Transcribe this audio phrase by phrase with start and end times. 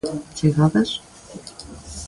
[0.37, 0.89] Chegadas?